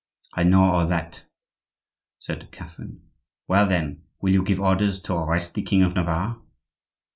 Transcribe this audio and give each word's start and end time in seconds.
"I 0.33 0.41
know 0.41 0.63
all 0.63 0.87
that," 0.87 1.25
said 2.17 2.49
Catherine. 2.51 3.03
"Well, 3.47 3.67
then, 3.67 4.01
will 4.19 4.33
you 4.33 4.41
give 4.41 4.59
orders 4.59 4.99
to 5.03 5.13
arrest 5.13 5.53
the 5.53 5.61
king 5.61 5.83
of 5.83 5.93
Navarre?" 5.93 6.41